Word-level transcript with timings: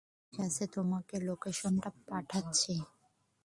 ঠিক 0.33 0.39
আছে, 0.39 0.63
তোমাকে 0.67 1.15
লোকেশনটা 1.19 1.89
পাঠাচ্ছি। 2.07 2.73